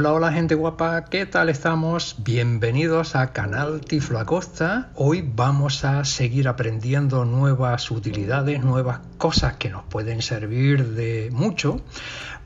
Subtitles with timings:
[0.00, 2.14] Hola, hola gente guapa, ¿qué tal estamos?
[2.20, 4.90] Bienvenidos a Canal Tiflo Acosta.
[4.94, 11.80] Hoy vamos a seguir aprendiendo nuevas utilidades, nuevas cosas que nos pueden servir de mucho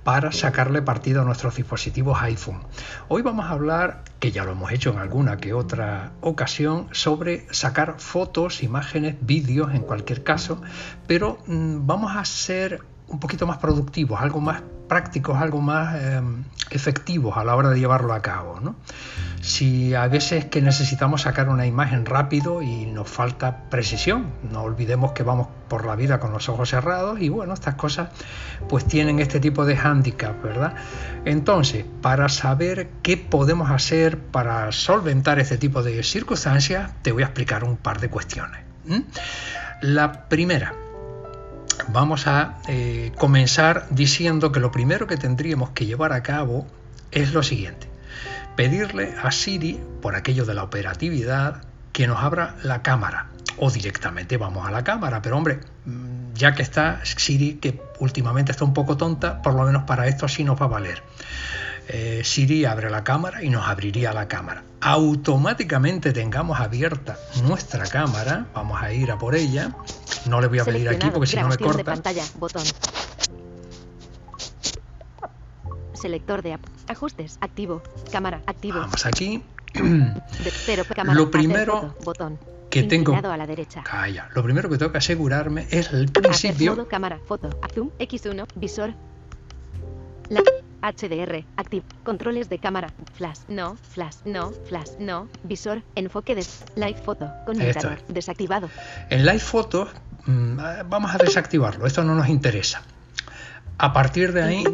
[0.03, 2.63] para sacarle partido a nuestros dispositivos iPhone.
[3.09, 7.47] Hoy vamos a hablar, que ya lo hemos hecho en alguna que otra ocasión, sobre
[7.53, 10.63] sacar fotos, imágenes, vídeos en cualquier caso,
[11.07, 12.81] pero mm, vamos a ser
[13.13, 17.79] un poquito más productivos, algo más prácticos, algo más em, efectivos a la hora de
[17.79, 18.61] llevarlo a cabo.
[18.61, 18.75] ¿no?
[19.41, 25.13] Si a veces que necesitamos sacar una imagen rápido y nos falta precisión, no olvidemos
[25.13, 28.11] que vamos por la vida con los ojos cerrados y bueno, estas cosas
[28.69, 30.75] pues tienen este tipo de hándicap, ¿verdad?
[31.25, 37.27] Entonces, para saber qué podemos hacer para solventar este tipo de circunstancias, te voy a
[37.27, 38.61] explicar un par de cuestiones.
[39.81, 40.75] La primera,
[41.89, 46.67] vamos a eh, comenzar diciendo que lo primero que tendríamos que llevar a cabo
[47.11, 47.89] es lo siguiente.
[48.57, 53.27] Pedirle a Siri, por aquello de la operatividad, que nos abra la cámara.
[53.59, 55.23] O directamente vamos a la cámara.
[55.23, 59.65] Pero hombre, mm, ya que está Siri, que últimamente está un poco tonta, por lo
[59.65, 61.03] menos para esto sí nos va a valer.
[61.95, 64.65] Eh, Siri abre la cámara y nos abriría la cámara.
[64.81, 69.75] Automáticamente tengamos abierta nuestra cámara, vamos a ir a por ella.
[70.27, 71.85] No le voy a pedir aquí porque si no me corta.
[71.85, 72.63] pantalla, botón.
[75.93, 76.63] Selector de app.
[76.89, 77.39] Ajustes.
[77.41, 77.83] Activo.
[78.11, 78.41] Cámara.
[78.47, 78.81] Activo.
[78.81, 79.43] Vamos aquí.
[80.67, 82.39] pero, cámara, Lo primero botón.
[82.71, 83.15] que tengo.
[83.15, 83.83] A la derecha.
[83.83, 84.29] Calla.
[84.35, 86.73] Lo primero que tengo que asegurarme es el principio.
[86.73, 88.95] Modo, cámara, foto, zoom, X1, visor.
[90.31, 90.43] La
[90.83, 97.01] HDR, activo, controles de cámara, flash, no, flash, no, flash, no, visor, enfoque de live
[97.01, 98.69] foto, conmutador, desactivado.
[99.09, 99.89] En live foto
[100.27, 102.83] mm, vamos a desactivarlo, esto no nos interesa.
[103.79, 104.65] A partir de ahí,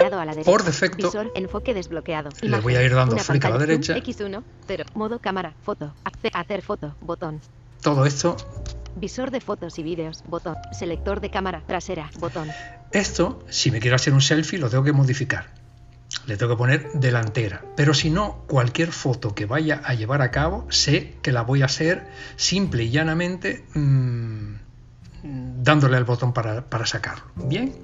[0.44, 2.30] por defecto, visor, enfoque desbloqueado.
[2.42, 3.96] le voy a ir dando flick a la derecha.
[3.96, 5.94] X1, 0, modo cámara, foto,
[6.32, 7.40] hacer foto, botón.
[7.82, 8.36] Todo esto
[8.96, 10.56] Visor de fotos y vídeos, botón.
[10.72, 12.48] Selector de cámara trasera, botón.
[12.90, 15.57] Esto, si me quiero hacer un selfie, lo tengo que modificar
[16.28, 17.64] le tengo que poner delantera.
[17.74, 21.62] Pero si no, cualquier foto que vaya a llevar a cabo, sé que la voy
[21.62, 22.06] a hacer
[22.36, 24.54] simple y llanamente mm,
[25.62, 27.24] dándole al botón para, sacarlo.
[27.34, 27.74] ¿Bien?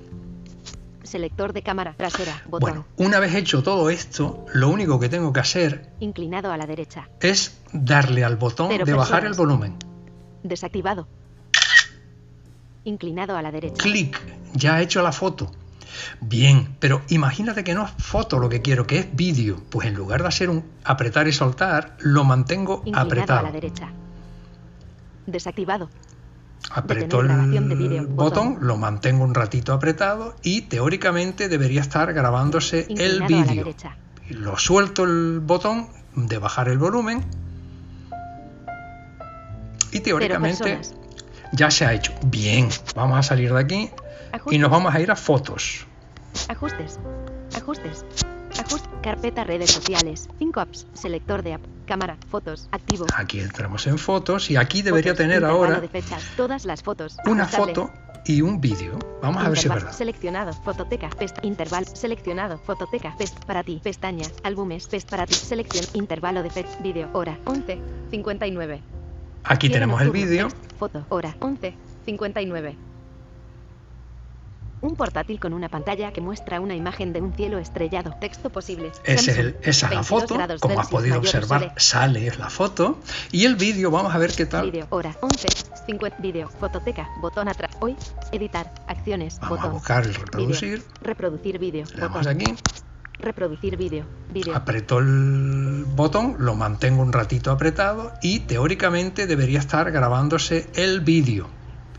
[1.02, 2.60] Selector de cámara trasera, botón.
[2.60, 5.88] Bueno, una vez hecho todo esto, lo único que tengo que hacer...
[6.00, 7.08] Inclinado a la derecha.
[7.20, 9.76] Es darle al botón de bajar el volumen.
[10.42, 11.08] Desactivado.
[12.84, 13.82] Inclinado a la derecha.
[13.82, 14.20] Clic.
[14.52, 15.50] Ya he hecho la foto.
[16.20, 19.62] Bien, pero imagínate que no es foto lo que quiero, que es vídeo.
[19.70, 23.40] Pues en lugar de hacer un apretar y soltar, lo mantengo apretado.
[23.40, 23.88] a la derecha.
[25.26, 25.88] Desactivado.
[26.70, 33.74] Aprieto el botón, lo mantengo un ratito apretado y teóricamente debería estar grabándose el vídeo.
[34.30, 37.24] Lo suelto el botón de bajar el volumen
[39.92, 40.80] y teóricamente
[41.52, 42.12] ya se ha hecho.
[42.24, 43.90] Bien, vamos a salir de aquí
[44.50, 45.86] y nos vamos a ir a fotos.
[46.48, 46.98] Ajustes.
[47.56, 48.04] Ajustes.
[48.58, 48.88] Ajustes.
[49.02, 50.28] Carpeta redes sociales.
[50.38, 50.86] 5 apps.
[50.94, 51.62] Selector de app.
[51.86, 52.16] Cámara.
[52.30, 52.68] Fotos.
[52.72, 53.06] Activo.
[53.16, 57.16] Aquí entramos en fotos y aquí debería tener ahora de fechas, todas las fotos.
[57.26, 57.90] Una foto
[58.24, 58.98] y un vídeo.
[59.20, 59.92] Vamos a ver si es verdad.
[59.92, 60.52] Seleccionado.
[60.52, 61.10] Fototeca.
[61.10, 61.38] Pest.
[61.42, 61.86] Interval.
[61.86, 62.58] Seleccionado.
[62.58, 63.14] Fototeca.
[63.16, 63.44] Pest.
[63.44, 63.80] Para ti.
[63.82, 64.26] Pestaña.
[64.42, 64.86] Álbumes.
[64.86, 65.10] Pest.
[65.10, 65.34] Para ti.
[65.34, 65.84] Selección.
[65.94, 66.78] Intervalo de fecha.
[66.80, 67.08] Vídeo.
[67.12, 67.38] Hora.
[67.44, 67.78] 11.
[68.10, 68.80] 59.
[69.44, 70.48] Aquí tenemos el vídeo.
[70.78, 71.04] Foto.
[71.10, 71.36] Hora.
[71.40, 71.74] 11.
[72.06, 72.76] 59.
[74.84, 78.14] Un portátil con una pantalla que muestra una imagen de un cielo estrellado.
[78.20, 78.92] Texto posible.
[79.04, 80.36] Es el, esa es la foto.
[80.60, 82.98] Como has podido observar, sale la foto.
[83.32, 84.70] Y el vídeo, vamos a ver qué tal.
[84.70, 85.48] Vídeo, hora, 11,
[85.86, 87.74] 50, vídeo, fototeca, botón atrás.
[87.80, 87.96] Hoy,
[88.30, 89.70] editar, acciones, vamos botón.
[89.70, 90.84] a buscar el reproducir.
[91.00, 91.86] reproducir vídeo.
[91.94, 92.54] Le damos aquí.
[93.20, 94.04] Reproducir vídeo.
[94.52, 101.48] Aprieto el botón, lo mantengo un ratito apretado y teóricamente debería estar grabándose el vídeo.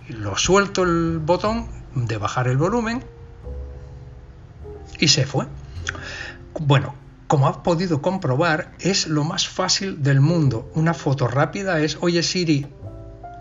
[0.08, 3.04] Lo suelto el botón de bajar el volumen
[5.00, 5.48] y se fue.
[6.60, 6.94] Bueno,
[7.28, 10.70] como has podido comprobar, es lo más fácil del mundo.
[10.76, 12.68] Una foto rápida es, oye Siri,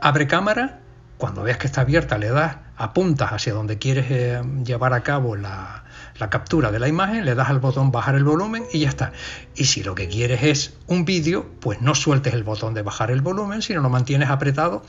[0.01, 0.81] abre cámara,
[1.19, 5.37] cuando veas que está abierta le das, apuntas hacia donde quieres eh, llevar a cabo
[5.37, 5.85] la,
[6.31, 9.13] captura de la imagen, le das al botón bajar el volumen y ya está.
[9.55, 13.11] Y si lo que quieres es un vídeo, pues no sueltes el botón de bajar
[13.11, 14.83] el volumen, sino lo mantienes apretado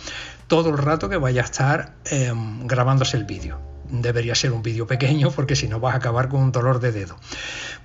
[0.48, 3.75] todo el rato que vaya a estar em, grabándose el vídeo.
[3.90, 6.92] Debería ser un vídeo pequeño porque si no vas a acabar con un dolor de
[6.92, 7.16] dedo.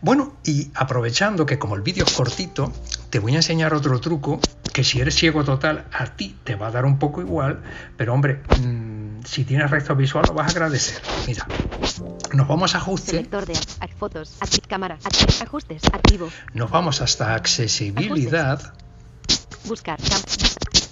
[0.01, 2.73] Bueno, y aprovechando que como el vídeo es cortito,
[3.11, 4.41] te voy a enseñar otro truco
[4.73, 7.61] que si eres ciego total a ti te va a dar un poco igual,
[7.97, 11.03] pero hombre, mm, si tienes recto visual lo vas a agradecer.
[11.27, 11.47] Mira,
[12.33, 13.11] nos vamos a ajuste.
[13.11, 13.55] Selector de
[14.01, 14.37] Fotos.
[14.41, 14.99] Acti cámara.
[15.05, 15.83] Acti ajustes.
[15.93, 16.31] Activo.
[16.55, 18.73] Nos vamos hasta accesibilidad.
[19.67, 19.99] Buscar.
[20.01, 20.21] Cam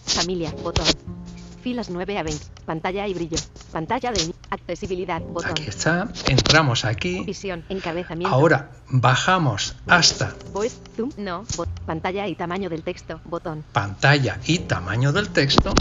[0.04, 0.52] familia.
[0.62, 1.17] Botón.
[1.62, 2.46] Filas 9 a 20.
[2.64, 3.38] Pantalla y brillo.
[3.72, 5.20] Pantalla de accesibilidad.
[5.20, 5.50] Botón.
[5.50, 6.08] Aquí está.
[6.26, 7.24] Entramos aquí.
[7.24, 7.64] Visión.
[7.68, 8.34] Encabezamiento.
[8.34, 10.76] Ahora bajamos hasta Voice.
[10.96, 11.10] Zoom.
[11.16, 11.44] No.
[11.86, 13.20] Pantalla y tamaño del texto.
[13.24, 13.64] Botón.
[13.72, 15.74] pantalla y tamaño del texto.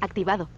[0.00, 0.48] Activado.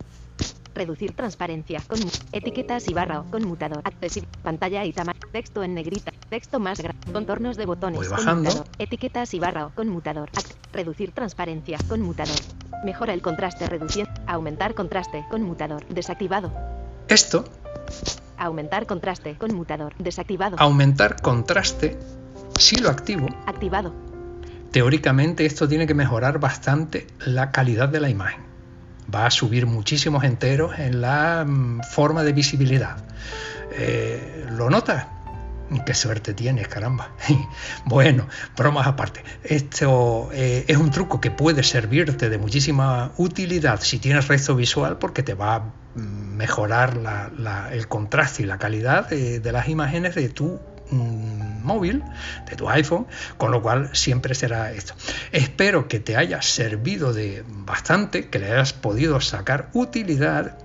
[0.77, 1.81] Reducir transparencia.
[1.89, 1.99] Con
[2.33, 3.81] etiquetas y barra o conmutador.
[3.85, 4.29] Accesible.
[4.43, 5.19] Pantalla y tamaño.
[5.33, 6.13] Texto en negrita.
[6.29, 7.13] Texto más grande.
[7.13, 7.99] Contornos de botones.
[7.99, 8.51] Voy bajando.
[8.51, 8.67] Conmutador.
[8.79, 10.29] Etiquetas y barra o conmutador.
[10.73, 11.79] Reducir transparencia.
[11.89, 12.37] Conmutador.
[12.85, 14.13] Mejora el contraste reduciendo.
[14.27, 15.25] Aumentar contraste.
[15.31, 15.87] Conmutador.
[15.89, 16.53] Desactivado.
[17.09, 17.45] Esto,
[18.37, 19.37] Aumentar contraste.
[19.37, 19.95] Conmutador.
[19.99, 20.57] Desactivado.
[20.59, 21.97] aumentar contraste,
[22.59, 23.95] si lo activo, Activado.
[24.73, 28.43] teóricamente esto tiene que mejorar bastante la calidad de la imagen.
[29.15, 32.97] Va a subir muchísimos enteros en la mm, forma de visibilidad.
[33.73, 35.07] Eh, ¿Lo notas?
[35.85, 37.11] Qué suerte tienes, caramba.
[37.85, 39.25] bueno, bromas aparte.
[39.43, 44.99] Esto eh, es un truco que puede servirte de muchísima utilidad si tienes resto visual
[44.99, 45.63] porque te va a
[45.97, 50.61] mejorar la- el contraste y la calidad de, de las imágenes de tu
[50.91, 52.03] mm, móvil,
[52.49, 54.95] de tu iPhone, con lo cual siempre será esto.
[55.33, 60.59] Espero que te haya servido de bastante, que le hayas podido sacar utilidad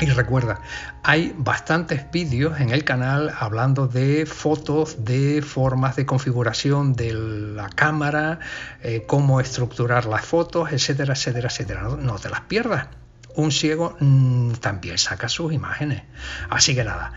[0.00, 0.60] y recuerda,
[1.02, 7.68] hay bastantes vídeos en el canal hablando de fotos, de formas de configuración de la
[7.68, 8.38] cámara,
[8.82, 11.82] eh, cómo estructurar las fotos, etcétera, etcétera, etcétera.
[11.82, 12.86] No, no te las pierdas.
[13.38, 16.02] Un ciego mm, también saca sus imágenes.
[16.50, 17.12] Así que nada,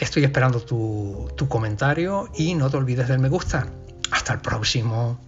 [0.00, 3.66] estoy esperando tu, tu comentario y no te olvides del me gusta.
[4.10, 5.20] Hasta el próximo.